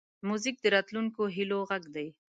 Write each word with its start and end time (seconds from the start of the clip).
موزیک 0.27 0.55
د 0.61 0.65
راتلونکو 0.75 1.21
هیلو 1.35 1.59
غږ 1.69 1.83
دی. 1.95 2.07